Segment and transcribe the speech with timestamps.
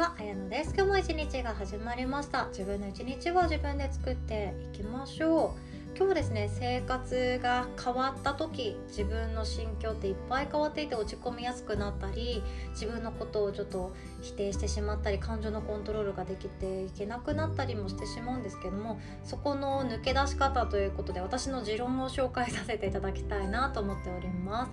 [0.00, 0.72] は、あやのです。
[0.74, 2.46] 今日も一日が始まりました。
[2.46, 5.54] 自分の一日を自分で作っていきましょ
[5.94, 5.96] う。
[5.98, 13.92] 今日ですね生活が変わった時自分の心境っていっぱい変わっていて落ち込みやすくなったり自分のことをちょっと
[14.22, 24.72] 否定してしまったり感情のコントロールができていけなくなったりもしてしまうんですけどもそこの抜け出し方ということで私の持論を紹介させていただきたいなと思っております。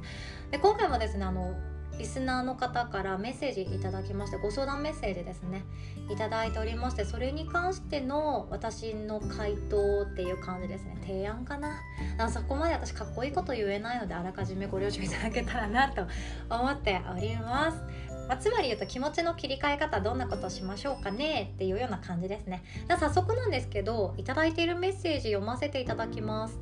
[0.52, 1.56] で今回もですねあの
[1.98, 5.64] リスナーの方からメッセージいただきましてご相談メッセージですね。
[6.10, 10.98] いただいておりましてそれに関しての私の回答っていう感じですね。
[11.02, 11.82] 提案かな。
[12.30, 16.06] そこまで私かっこいいこと言えないのであらかじめご了承いただけたらなと
[16.50, 17.78] 思っております。
[18.28, 21.52] まあ、つまり言うと気持ちの切り替え方どんなことしましょうかね？
[21.56, 22.62] っていうような感じですね。
[22.90, 26.60] 早速なんですけどいただいているメッセージ読ませていただきます。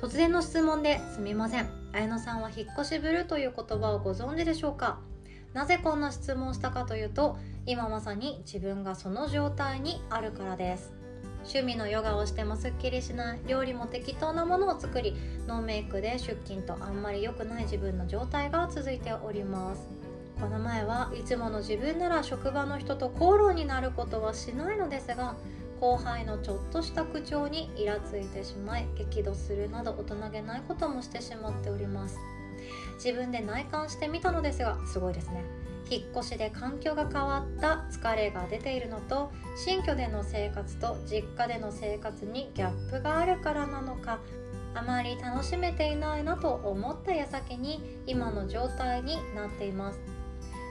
[0.00, 1.77] 突然の質問ですみません。
[1.92, 4.98] 綾乃さんは引っ越しぶるという言葉をご存知でしょうか？
[5.54, 10.92] なぜこんな質問をしたかというと今まさに自分がその状態にあるからです。
[11.44, 13.40] 趣味のヨガをしてもすっきりしない。
[13.46, 15.14] 料理も適当なものを作り
[15.46, 19.88] ノーメイクで出勤とあんまり良くない自分の状態が続いております。
[20.38, 25.34] この前はいつもの自分なら職場の人と口論になることはしないのですが
[25.80, 32.18] 後輩のちょっとした口調にイラついてしまい激怒するなど大人げないこともしてしまっております。
[33.02, 35.44] 自分で内観してみたのですがすごいですね。
[35.90, 44.18] 引っ越しで環境が変わった疲れが出ているのと新居での生活と実家での生活にギャップがあるからなのか
[44.74, 50.00] あまり楽しめていないなと思った矢先に今の状態になっています。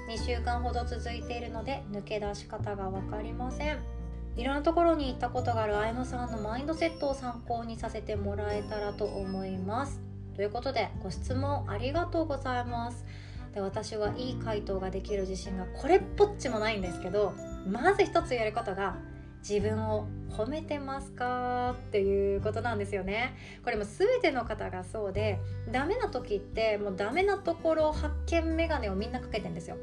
[0.08, 3.97] 2週間ほど続いているので抜け出し方が分かりません。
[4.38, 10.00] いろんなところに行ったことがある綾野さんのマインドセットを参考にさせてもらえたらと思います。
[10.36, 13.04] ということでご質問ありがとうございます。
[13.56, 17.34] で私はいい回答ができる自信がこれっぽっちもないんですけど
[17.68, 18.98] まず一つ言えることが
[19.40, 23.36] 自分を褒めてますかっていうことなんですよね。
[23.64, 25.40] これも全ての方がそうで
[25.72, 29.78] ダメな時ってもうダメなところ発見メガネをみんなかけてんですよ。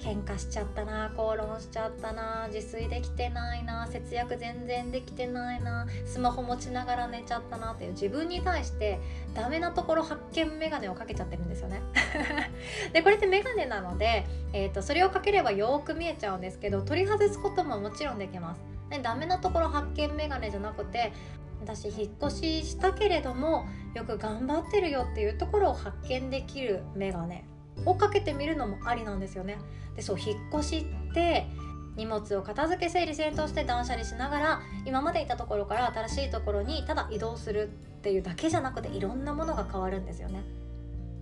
[0.00, 8.98] 喧嘩しちゃったな口論しちゃったな自炊できてないな節約全然できてないなスマホ持ちながら寝ちゃったなっていう自分に対して
[9.34, 11.82] ダメなところ発見メガネをかけちゃってるんですよね。
[12.92, 18.60] でこれってメガネなので、えーと、それをかければよく見えちゃうんですけど取り外すことももちろんできます。
[18.88, 21.12] でダメなところ発見メガネじゃなくて
[21.62, 27.44] 私引っ越ししたけれどもよく頑張ってるよっていうところを発見できるメガネ。
[27.86, 29.58] をかけてみるのもありなんですよね。
[29.96, 31.46] でそう引っ越しって
[31.96, 40.42] 荷物を片付け整理整頓して断捨離しながら今までいたところから新しいところにただ移動するっていうだけじゃなくていろんなものが変わるんですよね。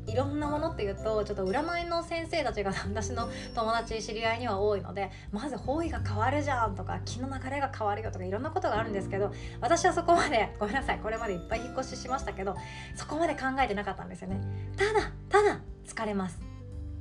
[0.09, 12.57] いろんなものっていうとちょっと占いの先生たちが 私の友達知り合いには多いのでまず方位が変わるじゃんとか気の流れが変わるよとかいろんなことがあるんですけど私はそこまでごめんなさいこれまでいっぱい引っ越ししましたけど
[12.97, 14.41] そこまで考えてなかったんですよね
[14.79, 16.48] ただただ疲れます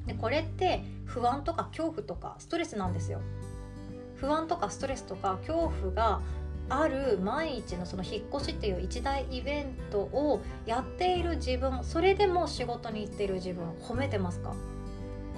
[0.08, 3.22] でこれって不安とか恐怖とかストレスなんですよ。
[4.16, 6.22] 不安とかストレスとか恐怖が
[6.70, 14.56] ある毎日のその引っ越しっていう一大イベントをやっている自分それでも仕事に行っている自分褒めてますか？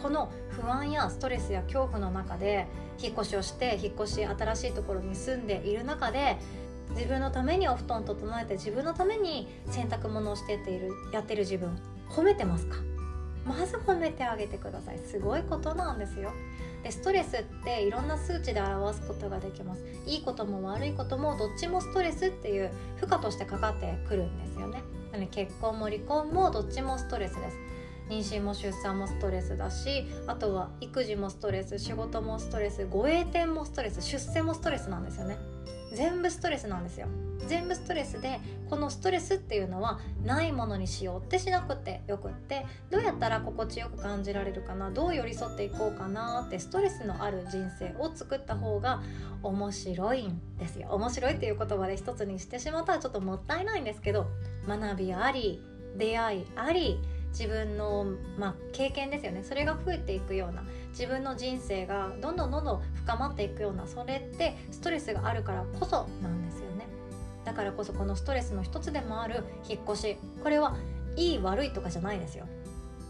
[0.02, 2.68] この不安やストレスや恐怖の中で
[3.02, 6.38] 引っ越しをして引っ越し新しいところに住んでいる中で
[6.92, 11.78] 自分のためにお布団整えて自分のために洗濯物をしてっているやってる自分
[12.10, 12.78] 褒めてますか？
[13.50, 15.00] まず褒めてあげてください。
[15.00, 16.32] すごいことなんですよ。
[16.84, 19.84] でストレスっていろんな数値で表すことができます。
[20.06, 24.84] いいことも悪いこともどっちもストレスっていう負荷としてかかってくるんですよね。
[25.12, 27.58] なので結婚も離婚もどっちもストレスです。
[28.10, 35.38] 妊娠も出産もストレスだしあとは育児もストレス仕事もストレス護衛店もストレス出世もストレスなんですよね。
[35.94, 37.08] 全部ストレスなんですよ。
[37.48, 38.40] 全部ストレスで
[38.70, 49.02] このストレスっていうのはないものにしようってしなくてよくってどうやったら心地よく感じられるかなどう寄り添っていこうかなってストレスのある人生を作った方が
[49.42, 50.90] 面白いんですよ。
[50.92, 54.28] 面白いっていう言葉で一つにしてしまったらちょっともったいないんですけど
[54.68, 55.64] 学びあり
[55.98, 57.00] 出会いあり
[57.32, 58.06] 自分の、
[58.38, 59.44] まあ、経験ですよね。
[59.44, 66.88] それが増えていくような自分の人生がどんどんどんどん深まっていくようなそれってストレスがあるからこそなんですよね。
[67.46, 70.18] だからこそこのストレスの一つでもある引っ越し。
[70.44, 70.76] これは
[71.16, 72.46] いい悪いとかじゃないですよ。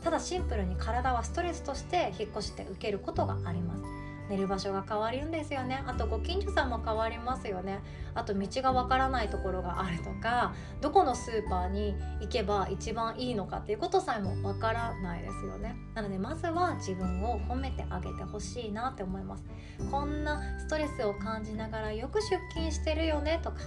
[0.03, 3.98] ただシンプルに体はストレスとして引っ越しって受けることがあります。
[4.29, 5.83] 寝る場所が変わるんですよね。
[5.87, 7.79] あとご近所さんも変わりますよね。
[8.13, 15.75] あと道がわからないところがあるとかどこのスーパーに行けば一番いいのかっていうことさえもわからないですよね。
[15.95, 19.43] なのでまずは自分を褒めてあげてほしいなって思います。
[19.91, 23.57] こんなストレスを感じながらよく出勤してるよねとか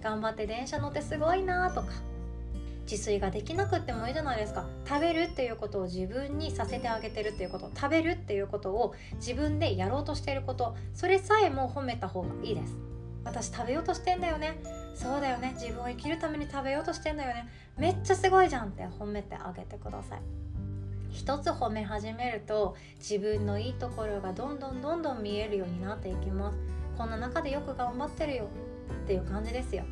[0.00, 1.88] 頑張って電車乗ってすごいなとか
[2.90, 4.66] 自炊ができなくってもいいじゃないですか。
[4.86, 7.70] 食べるっていうことを自分にさせてあげてるっていうこと。
[7.76, 10.74] 食べるっていうことを自分でやろうとしてること。
[10.94, 12.78] それさえも褒めた方がいいです。
[13.24, 14.58] 私食べようとしてんだよね。
[14.94, 15.52] そうだよね。
[15.54, 17.48] 自分を生きるために食べようとしてんだよね。
[17.76, 20.20] めっちゃすごいじゃんって褒めてあげてください。
[21.10, 26.58] 一つ褒め始めると自分のいいところがどんどんどんどん見えるようになっていきます。
[26.96, 28.48] こんな中でよく頑張ってるよ
[29.04, 29.84] っていう感じですよ。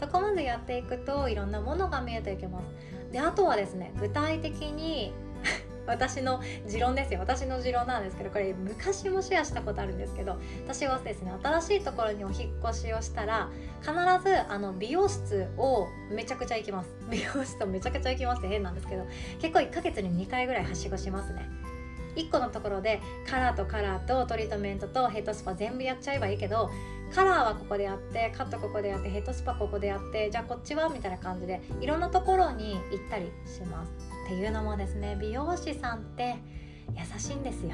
[0.00, 3.12] そこまでやっていくといろんなものが見えていきます。
[3.12, 5.12] であとはですね具体的に
[5.86, 7.20] 私の持論ですよ。
[7.20, 13.50] 私の持論なんですけどこれ昔もシェアしたことあるんですけど私はですね新しいところにお引越しをしたら
[13.80, 16.90] 必ずあの美容室をめちゃくちゃ行きます。
[17.10, 19.06] 美容室をめちゃくちゃ行きますって変なんですけど
[19.40, 21.48] 結構1ヶ月に2回ぐらいはしごしますね。
[22.16, 26.70] 1個のところでカラーとカラーとトリートメントとヘッドスパ全部やっちゃえばいいけど
[27.14, 33.92] カラーはここでやってカットここでやってヘッドスパここでやってじゃあこっちはみたいな感じでいろんなところに行ったりします。
[34.26, 36.36] っていうのもですね美容師さんって
[36.94, 37.72] 優しいんですよ。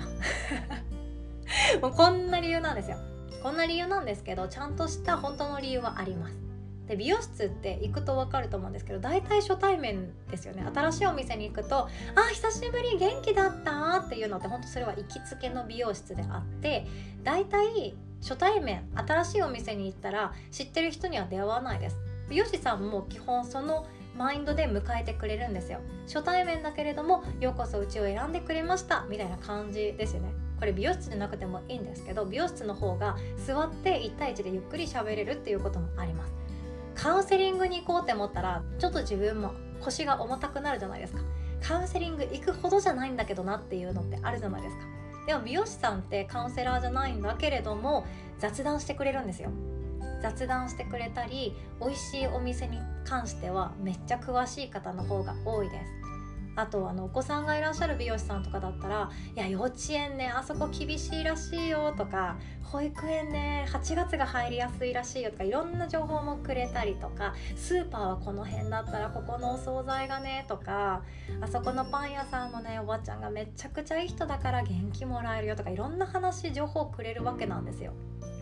[1.83, 2.97] もうこんな理由なんですよ。
[3.43, 6.47] こんな理由なんですけどちゃんとした本当の理由はあります。
[6.87, 10.65] で美容室って行くと分かると思うんですけど大体初対面ですよね。
[10.73, 16.87] 新しいお店に行くと「あ久しぶり元気だった?」っていうのって本当それは行きつけの美容室であって
[17.25, 21.97] 大体初対面新しいお店に行ったら知ってる人には出会わないです。
[22.29, 23.87] 美容師さんも基本その
[24.17, 25.81] マインドで迎えてくれるんですよ。
[26.07, 30.33] 初対面だけれどもようこそうちを選んでくれましたみたいな感じですよね。
[30.59, 33.17] これ美容室でなくてもいいんですけど美容室の方が
[33.47, 36.33] 座って1対1でゆっくり喋れるっていうこともあります。
[36.95, 41.21] カウンセリングに行こうって思ったらちょっと自分も腰が重たくなるじゃないですか。
[41.63, 44.96] カウンセリング行くほどじゃないんだけどなっていうのってあるじゃないですか。
[45.27, 48.07] でも美容師さんってカウンセラーじゃないんだけれども
[48.39, 49.51] 雑談してくれるんですよ。
[50.23, 56.06] 雑談してくれたり美味しいお店に関してはめっちゃ詳しい方の方が多いです。
[56.57, 71.03] あとあのお子さんがいらっしゃる美容師さんとかだったら「いや幼稚園ねあそこ厳しいらしいよ」とか「保育園ね8月が入りやすいらしいよ」とかいろんな情報もくれたりとか「スーパーはこの辺だったらここのお惣菜がね」とか
[71.41, 77.93] 「あそこのパン屋さんのねおばちゃんがめちゃくちゃいい人だから元気もらえるよ」とかいろんな話情報をくれるわけなんですよ。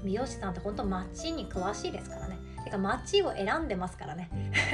[0.04, 4.30] 美容師さんって本当街に詳しいですからねてか街を選んでますからね。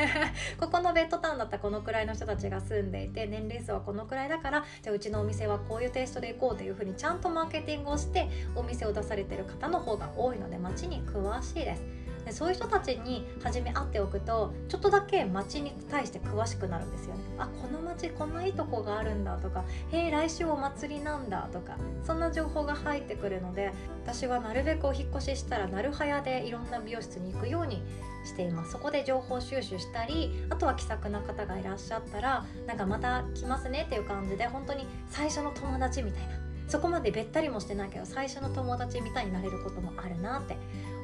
[0.58, 11.99] ここのベッドタウンだったらこのくらいの人たちが住んでいて年齢層はこのくらいだからじゃあうちのお店はこういうテイストで行こうというふうにちゃんとマーケティングをしてお店を出されてる方の方が多いので街に詳しいです。
[12.24, 17.20] でそういう人たちに初め会っておくとちょっとだけ街に対して詳しくなるんですよね。
[17.38, 23.72] あこの街こんないいとこがあるんだとかへえ来週お祭りなんだとかそんな情報が入ってくるので
[24.04, 27.82] 私はなるべくお引越ししたらなるはやでいろんな美容室に行くように
[28.24, 28.72] しています。
[28.72, 36.50] そこで情報収集したりあとは気さくな方がいらっしゃったらなんかまた来ますねっていう感じで本当に最初の友達みたいな。
[36.70, 40.56] そこまでべったりもしてないけど最初の友達みたいになれることもあるなって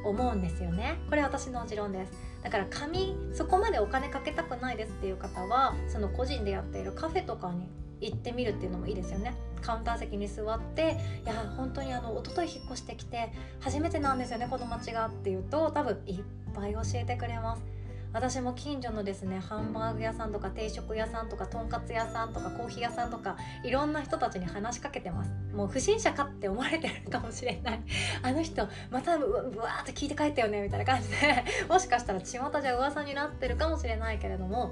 [0.09, 0.99] 思うんですよね。
[1.09, 2.13] これ私の持論です。
[2.43, 7.69] だから紙そこまでお金かけたくないですっていう方はその個人でやっているカフェとかに
[8.01, 9.35] 行ってみるっていうのもいいですよね。
[9.63, 16.23] カウンター席に座って「いや本当にあの一昨日引っ越してきて初めてなんですよねこの町が」っていうと多分いっ
[16.55, 17.76] ぱい教えてくれます。
[18.17, 25.31] 私も近所のですねハンバーグ屋さんとか定食屋さんとかとんかつ屋さんとかコーヒー屋さんとかいろんな人たちに話しかけてます。
[25.55, 27.81] もう不審者かって思われてるかもしれない。
[28.25, 29.27] あの人またぶ
[29.59, 31.45] わーって聞いて帰ったよねみたいな感じで。
[31.69, 34.71] もしかしたら巷じゃ噂になってるかもしれないけれども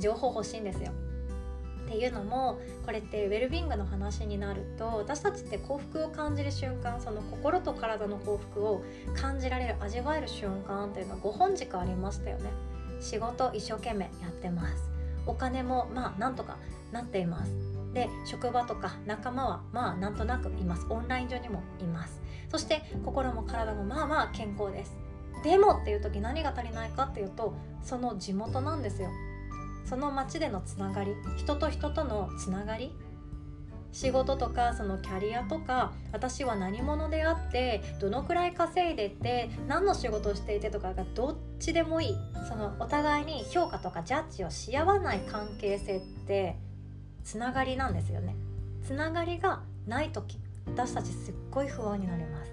[0.00, 0.90] 情報欲しいんですよ。
[1.86, 8.82] っていうのもこれってウェルビングの話になると私たちって幸福を感じる瞬間その心と体の幸福を
[9.14, 12.50] 感じられる味わえる瞬間っていうのは5本軸ありましたよね。
[13.00, 14.90] 仕事一生懸命やってます。
[15.26, 16.56] お金もまあなんとか
[16.90, 17.52] なっています。
[17.94, 20.86] で職場とか仲間はまあなんとなくいます。
[20.90, 22.20] オンライン上にもいます。
[22.50, 24.92] そして心も体もまあまあ健康です。
[25.44, 29.10] でもっていう時何が足りないかっていうとその地元なんですよ。
[29.88, 32.92] その街でのつながり人と人とのつながり
[33.92, 42.16] 仕事とかそのキャリアとか私は何者であってどのくらい稼いでて何の仕事をしていてとかがどっちでもいい。
[42.46, 46.56] そのお互いに評価とかジャッジをし合わない関係性って
[47.24, 48.36] つながりなんですよね。
[48.86, 52.52] つながりがない時私たちすっごい不安になります。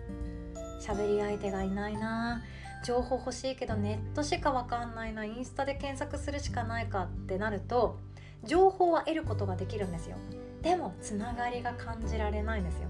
[0.88, 2.42] 喋り相手がいないな。
[2.84, 7.98] 情報欲しいけどネットしか分かんないなインスタで検索するしかないかってなると
[8.44, 10.18] 情報は得ることができるんですよ。
[10.62, 12.90] でもつながりが感じられないんですよ。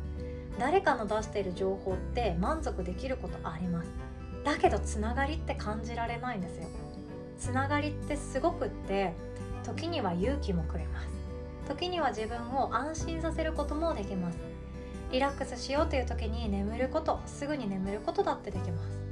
[0.57, 3.91] 誰かの出している情報って満足できることあります。
[4.43, 6.67] だけどつながりって感じられないんですよ。
[7.37, 9.13] つながりってすごくって
[9.63, 11.07] 時には勇気もくれます。
[11.67, 14.37] 時には自分を安心させることもできます。
[15.11, 19.02] リラックスしようという時に眠ることすぐに眠ることだってできます。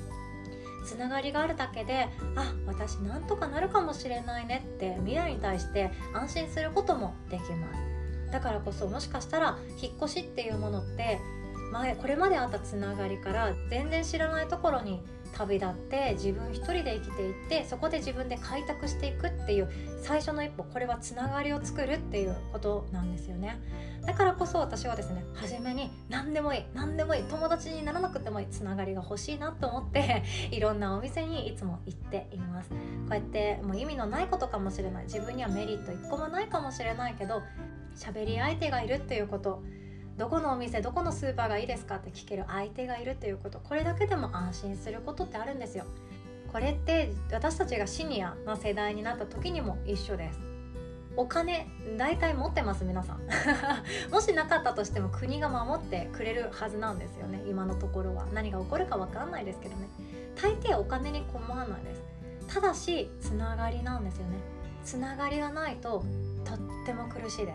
[0.85, 7.91] つながりがあるだけであ私なんとかなるかもしれないねって未来に対して安心することもできます。
[8.31, 11.19] だからこそもしかしたら引っ越しっていうものって
[11.71, 15.01] 前これまであったつながりから全然知らないところに
[15.33, 19.69] 旅立って自分一人で生きていってそこで自分で開拓していくっていう
[20.01, 23.59] 最初の一歩これはつながりを作るっていうことなんですよね。
[24.05, 32.69] だからこそ私はですね初めに何でもいい何でもいい友達にならなくてもいいつながりが欲しいなと思って いろんなお店にいつも行っています。
[32.69, 32.75] こ
[33.11, 35.05] うやってもう意味のないことかもしれない。
[35.05, 37.41] 自分にはメリット一個もないかもしれないけど
[37.95, 39.61] 喋り相手がいるっていうこと
[40.17, 41.95] どこのお店どこのスーパーがいいですか？
[41.95, 43.59] って聞ける相手がいるっていうこと。
[43.59, 45.85] これだけでも安心することってあるんですよ。
[46.51, 50.39] これって私たちがシニアの世代になった時にも一緒です。
[51.17, 53.19] お金大体持ってます皆さん。
[54.11, 57.41] もしなかったとしても国が守ってくれるはずなんですよね。
[57.47, 58.25] 今のところは。
[58.33, 59.87] 何が起こるか分かんないですけどね。
[60.41, 62.01] 大抵お金に困らないです。
[62.53, 64.37] ただしつながりなんですよね。
[64.83, 66.03] つながりがないと
[66.43, 67.53] とっても苦しいで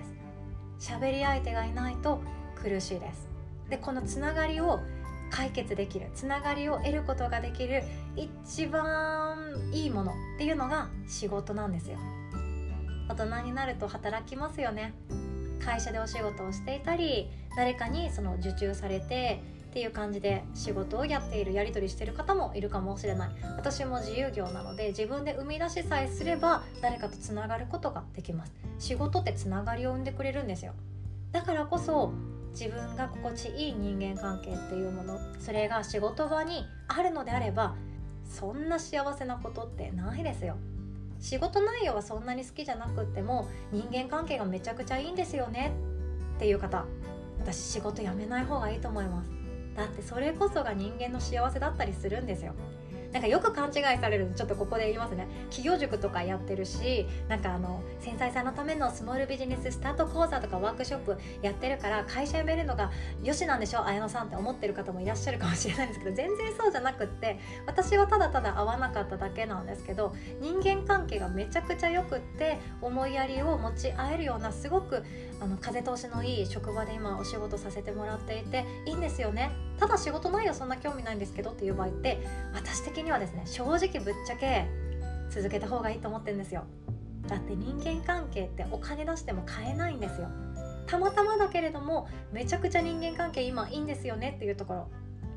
[0.78, 0.90] す。
[0.92, 2.20] 喋り相手がいないと
[2.68, 3.28] 苦しいです。
[3.70, 4.80] でこのつながりを
[5.30, 7.82] 解決できるつながりを得ることができる
[8.16, 11.98] 一番いいものっていうのが仕事なんですよ。
[13.08, 14.94] 大人になると働きますよね。
[15.64, 23.30] 会社でお仕事をしていたり誰かにその受注されてっていう感じで仕事をやっているやり取りしてる方もいるかもしれない。
[23.56, 28.52] 私も自由業なので自分で生み出しさえすれば誰かとつながることができます。
[28.78, 30.72] 仕事ってつながりを生んでくれるんですよ。
[31.32, 32.12] だからこそ
[32.58, 37.76] 自分が心地いい人間関係っていうものそれが仕事場にあるのであれば
[38.24, 40.56] そんな幸せなことってないですよ。
[41.20, 45.72] 仕事内容はそんなに好きじゃなくっても人間関係がめちゃくちゃいいんですよね
[46.36, 46.86] っていう方。
[47.38, 49.30] 私仕事辞めない方がいいと思います。
[49.76, 52.54] だってそれこそが人間の幸せだったりするんですよ。
[53.16, 55.26] なんかよく勘違いされるちょっとここで言いますね。
[55.48, 62.90] 企業塾とかやってるしなんかあの繊細さんのためのスモールビジネススタート講座とかワークショップやってるから会社辞めるのが
[63.22, 63.86] よしなんでしょ？
[63.86, 75.02] 綾乃さんって思ってる方もいらっしゃるかもしれないんですけど全然そうじゃなくって私はただただ合わなかっただけなんですけど人間関係がめちゃくちゃよくって思いやりを持ち合えるようなすごく
[75.40, 79.52] あの風通しのいい職場で今お仕事させてもらっていていいんですよね。
[79.78, 82.18] ただ仕事内容そんな興味ないんですけどっていう場合って
[82.54, 84.66] 私的にはですね正直ぶっちゃけ
[85.30, 86.64] 続けた方がいいと思ってるんですよ。
[87.28, 90.28] だって人間関係ってお金出しても買えないんですよ。
[90.86, 94.88] たまたまだけれどもめちゃくちゃ人間関係今いいんですよねっていうところ。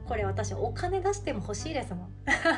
[0.10, 2.10] これ私お金出しても欲しいですもん。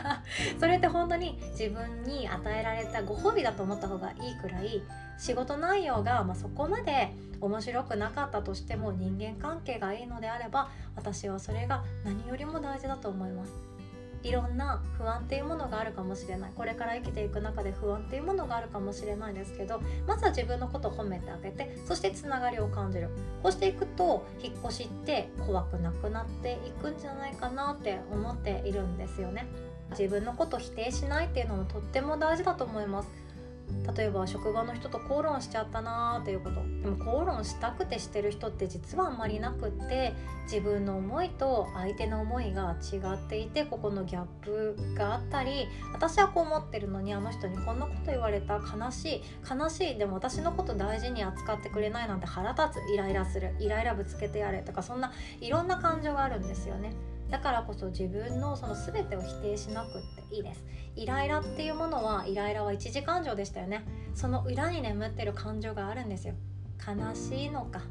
[0.58, 4.82] それって本当に自分に与えられたご褒美だと思った方がいいくらい
[5.18, 13.71] 仕事内容が、ま、そこまで面白くなかったとしても人間関係がいいのであれば私はそれが何よりも大事だと思います。
[14.24, 16.52] いろんな不安っていうものがあるかもしれない。
[16.56, 23.10] これから生きていく中で不安っていうものがあるかもしれないですけどまずは自分のことを褒めてあげてそしてつながりを感じる。
[23.42, 29.48] こうしていくと引っ越しって怖くなくなっていくんじゃないかなって思っているんですよね。
[29.92, 33.10] 自分のこと否定しないっていうのもとっても大事だと思います。
[33.96, 40.14] 例えば職場の人と口論しちゃったなーっていうことでも口論したくてしてる人って実はあんまりなくって
[40.44, 56.94] 自分の思いと相手の思いが違っていてここのギャップがあったり私はこう思ってるのにあの人にこんなこと言われた悲しい悲しいでも私のこと大事に扱ってくれないなんて腹立つイライラするイライラぶつけてやれとかそんないろんな感情があるんですよね。
[57.32, 60.66] だからこそ自分のその全てを否定しなくっていいです。
[60.96, 63.86] イライラっていうものはイライラは一時感情でしたよね。
[64.14, 66.36] その裏に眠ってる感情があるんですよ。
[66.86, 67.82] 悲しいのか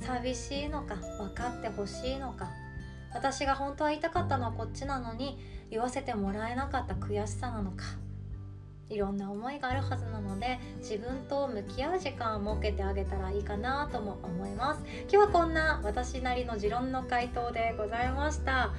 [0.00, 2.48] 寂しいのか分かってほしいのか。
[3.12, 5.38] 私が本当は言いたかったのはこっちなのに
[5.70, 7.84] 言わせてもらえなかった悔しさなのか。
[8.90, 14.82] いろんな思いがあるはずなので自分と向き合う時間を設けてあげたらいいかなとも思います。
[15.10, 18.72] 今日はこんな私なりの持論の回答でございました。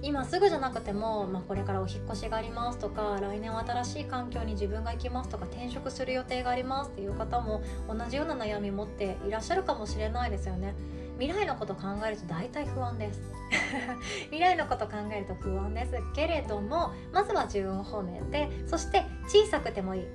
[0.00, 10.74] 今すぐじゃなくても、まあ、これからお引越しがありますとか来年は新しい環境に自分が行きますとか転職する予定がありますっていう方も同じような悩み持っていらっしゃるかもしれないですよね。
[11.18, 13.20] 未来のこと考えると大体不安です。
[14.30, 15.92] 未来のこと考えると不安です。
[16.14, 20.06] けれどもまずは自分を褒めてそして小さくてもいい。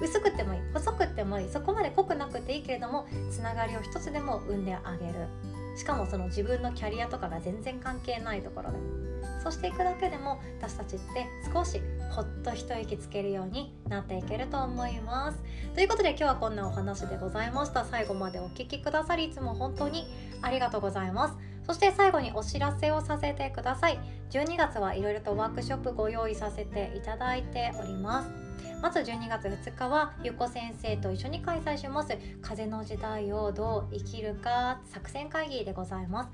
[0.00, 0.60] 薄くてもいい。
[0.72, 1.48] 細くてもいい。
[1.50, 5.28] そこまで濃くなくていいけれどもつながりを一つでも生んであげる。
[5.76, 9.05] しかもその自分のキャリアとかが全然関係ないところで。
[9.42, 15.38] そうしていくだけでも私たちって少しほっと一息つけるようになっていけると思います。
[15.74, 17.84] ということで今日はこんなお話でございました。
[17.84, 20.06] 最後までお聴きくださりいつも本当に
[20.42, 21.36] ありがとうございます。
[21.66, 23.98] そして最後にお知らせをさせてください。
[24.30, 28.46] 12月はいろいろとワークショップご用意させていただいております。
[28.80, 32.16] まず12月2日はゆこ先生と一緒に開催します。
[32.42, 36.30] 風の時代をどう生きるか作戦会議でございます。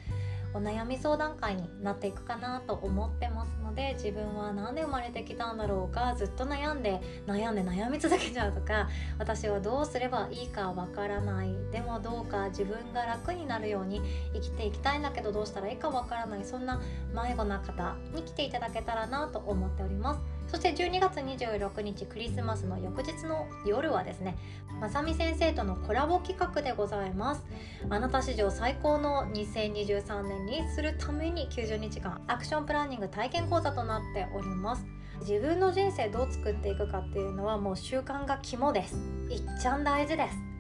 [0.55, 11.55] お悩み相談会になっていくかなと思ってますので自分は何で生まれてきたんだろうかずっと悩んで悩んで悩み続けちゃうとか私はどうすればいいかわからない。
[11.71, 14.03] でもどうか自分が楽になるように
[14.35, 16.45] 生きていきたいんだけどどうしたらいいかわからない。
[16.45, 16.81] そんな
[17.15, 20.32] 迷子な方に来ていただけたらなと思っております。
[20.47, 24.37] そして12月26日クリスマスの翌日の夜はですね
[24.81, 27.45] まさみ先生とのコラボ企画でございます。
[27.89, 34.85] あなた史上最高の2023年にするために90日間アクションプランニング体験講座となっております。
[35.21, 38.97] 自分の人生どう作っていくかっていうのはもう習慣が肝です。
[39.31, 40.52] いっちゃん大事です。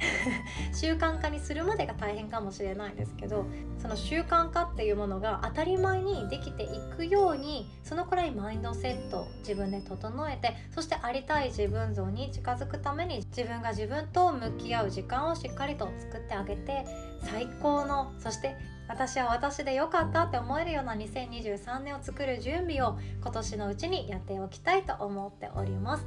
[0.72, 3.46] 習慣化にするまでが大変かもしれないですけど
[3.78, 16.86] その習慣化っていうものが当たり前にできていくようにそのくらいマインドセット自分で整えてそしてありたい自分像に近づくために自分が自分と向き合う時間をしっかりと作ってあげて
[17.22, 18.56] 最高のそして
[18.90, 26.04] 私は私で良かったって思えるような2023年を作る準備を今年のうちにやっておきたいと思っております。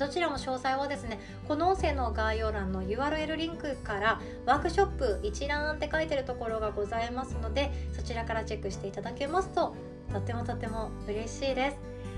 [0.00, 9.76] どちらも詳細はですねこの音声の概要欄の URL リンクからワークショップ一覧って書いてるところがございますのでそちらからチェックしていただけますと
[10.12, 11.76] とてもとても嬉しいです。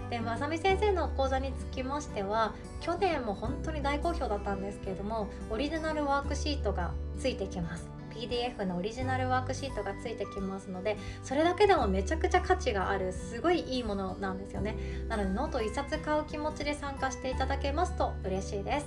[0.08, 7.95] でまさみ先生の講座につきましては去年も本当に大好評だったんですけれどもオリジナルワークシートがついてきます。
[8.16, 14.76] PDF のオリジナルワークシートがついてきますのでそれだけでもめちゃくちゃ価値があるすごいいいものなんですよね。
[15.08, 18.86] なのでノート1冊買う気持ちで参加していただけますと嬉しいです。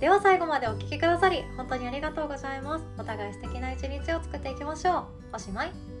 [0.00, 2.84] では最後までお聴きくださり本当にありがとうございます。
[2.98, 5.00] お互い素敵な一日を作っていきましょ
[5.32, 5.36] う。
[5.36, 5.91] おしまい。